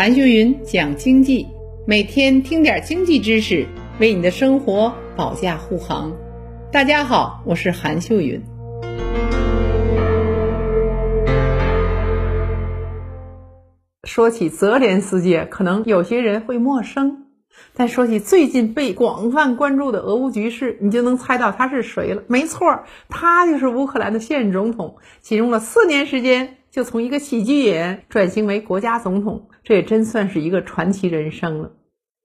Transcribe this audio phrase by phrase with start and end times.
[0.00, 1.46] 韩秀云讲经济，
[1.86, 3.66] 每天听点经济知识，
[3.98, 6.16] 为你的生活保驾护航。
[6.72, 8.42] 大家好，我是韩秀云。
[14.04, 17.26] 说起泽连斯基，可能有些人会陌生，
[17.74, 22.22] 但说起最近被广泛关注的俄乌局势，你就能猜到他是谁了。
[22.26, 26.56] 没错，他就是乌克兰的现任总统，仅用了四年时间。
[26.70, 31.72] 就从一个喜剧演员转型为国家总统，这也真算是一个传奇人生了。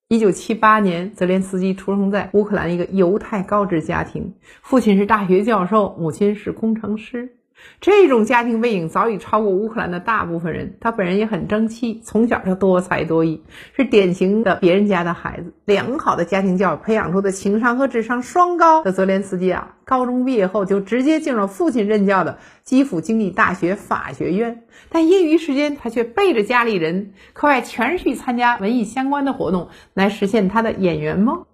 [0.08, 7.38] 一九七八年，泽连斯基出生在乌克兰一个犹太高知家庭，父亲是大学教授，母亲是工程师。
[7.82, 10.77] 这种家庭背景早已超过乌克兰的大部分人。
[10.80, 13.44] 他本人也很争气，从小就多才多艺，
[13.76, 15.54] 是典型的别人家的孩子。
[15.66, 24.63] 良好的家庭教育培养出的情商和智商双高的泽连斯基啊，高中毕业后就直接进入父亲任教的基辅经济大学法学院。
[24.90, 31.46] 但业余时间，他却背着家里人，课外全是去参加文艺相关的活动，来实现他的演员梦。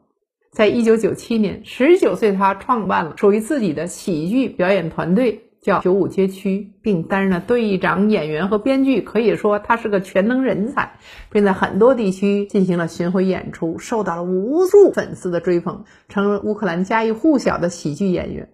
[0.51, 5.47] 在一九九七年，十九岁他创办了属于自己的喜剧表演团队。
[5.61, 10.93] 叫九五街区，并担任了队长、演员和编剧，可以说他是个全能人才，
[11.31, 18.49] 并在很多地区进行了巡回演出，受到了无数粉丝的追捧，成了乌克兰家喻户晓的喜剧演员。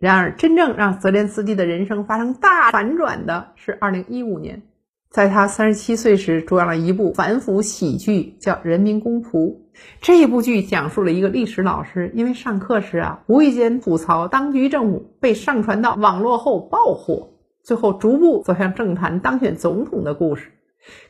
[0.00, 4.62] 然而，真正让泽连斯基的人生发生大反转的是二零一五年。
[5.10, 9.30] 在他三十七岁时，主演了一部反腐喜剧，叫《人民公仆》。
[10.02, 17.30] 这一部剧讲述了一个历史老师因为上课时啊，无意间吐槽当局政府，被上传到网络后爆火，
[17.62, 20.52] 最后逐步走向政坛，当选总统的故事。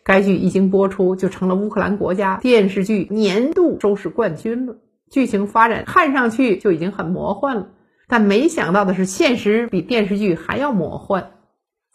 [0.05, 4.77] 该剧一经播出，就成了乌克兰国家电视剧年度收视冠军了。
[5.11, 7.69] 剧情发展看上去就已经很魔幻了，
[8.07, 11.31] 但没想到的是，现实比电视剧还要魔幻。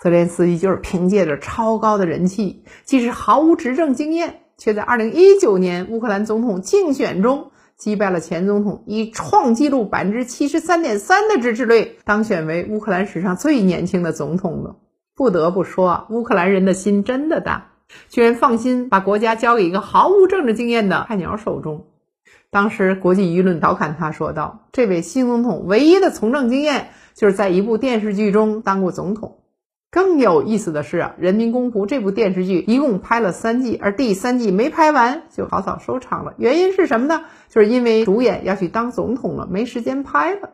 [0.04, 14.76] 泽连斯基就是凭借着超高的人气，即使毫无执政经验，却在2019年乌克兰总统竞选中击败了前总统，以创纪录百分之七十三点三的支持率当选为乌克兰史上最年轻的总统了。
[15.16, 17.72] 不得不说，乌克兰人的心真的大，
[18.10, 21.86] 居然放心把国家交给一个毫无政治经验的菜鸟手中。
[22.52, 29.38] 当时国际舆论调侃他说道：“这位新总统唯一的从政经验，就是在一部电视剧中当过总统。”
[29.94, 36.34] 更有意思的是啊，《人民公仆》这部电视剧一共拍了三季，而第三季没拍完就草草收场了。
[36.38, 37.26] 原因是什么呢？
[37.48, 40.50] 就是因为主演要去当总统了，没时间拍了。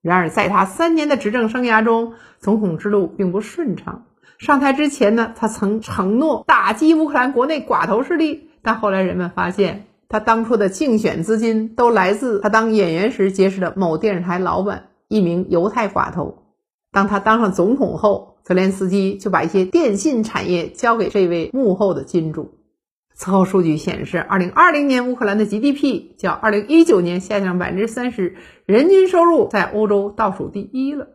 [0.00, 4.04] 然而，在他三年的执政生涯中，总统之路并不顺畅。
[4.38, 16.44] 上台之前呢，他曾承诺打击乌克兰国内寡头势力，但后来人们发现，他当初的竞选资金都来自他当演员时结识的某电视台老板，一名犹太寡头。
[16.92, 22.54] 当他当上总统后，泽连斯基就把一些电信产业交给这位幕后的金主。
[23.12, 31.08] 此后数据显示，二零二零年乌克兰的 GDP 较二零一九年下降百分之三十，人均收入在欧洲倒数第一了。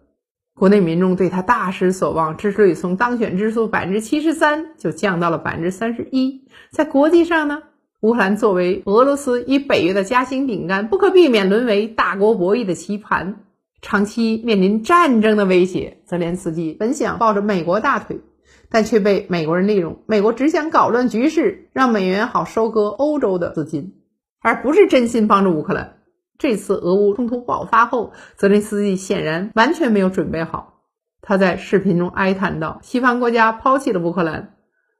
[0.53, 6.43] 国内民众对他大失所望，支持率从当选之初百分之七十三就降到了百分之三十一。
[6.69, 7.63] 在国际上呢，
[8.01, 13.43] 乌克兰作为俄罗斯与北约的夹心饼干，不可避免沦为大国博弈的棋盘。
[13.83, 18.21] 长期面临战争的威胁，泽连斯基本想抱着美国大腿，
[18.69, 20.01] 但却被美国人利用。
[20.07, 23.93] 美国只想搞乱局势，让美元好收割欧洲的资金，
[24.41, 25.97] 而不是真心帮助乌克兰。
[26.37, 30.79] 这次俄乌冲突爆发后，泽连斯基显然完全没有准备好。
[31.21, 34.55] 他在视频中哀叹道：“西方国家抛弃了乌克兰。”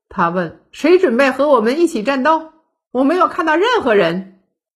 [0.09, 2.49] 他问：“谁准备和我们一起战斗？”
[2.91, 4.32] 我没有看到任何人。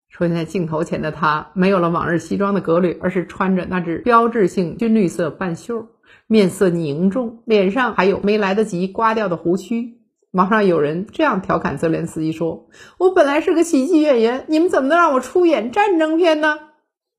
[0.09, 5.87] 出现在镜头前的他，没有了往日西装的格律，而是穿着那只标志性军绿色半袖，
[6.27, 9.97] 面色凝重，脸上还有没来得及刮掉的胡须。
[10.31, 12.67] 网上有人这样调侃泽连斯基说
[12.99, 16.57] ：“我本来是个喜剧演员，你们怎么能让我出演战争片呢？”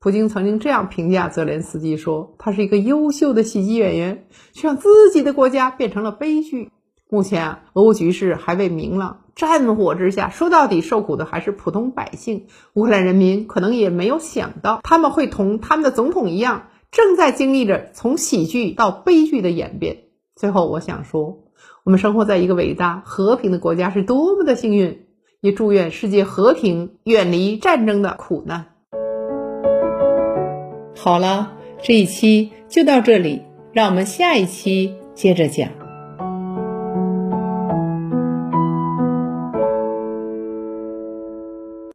[0.01, 6.71] 普京曾经这样评价泽连斯基说：“他是一个优秀的喜剧演员，却让自己的国家变成了悲剧。”
[7.11, 9.21] 目前啊，俄乌局势还未明朗。
[9.35, 12.47] 战火之下，说到底受苦的还是普通百姓。
[12.75, 20.01] 乌克兰人民可能也没有想到，他们会同他们的总统一样，正在经历着从喜剧到悲剧的演变。
[20.37, 21.39] 最后，我想说，
[21.85, 25.07] 我们生活在一个伟大和平的国家是多么的幸运！
[25.41, 28.67] 也祝愿世界和平，远离战争的苦难。
[30.97, 35.88] 好了，这一期就到这里，让我们下一期接着讲。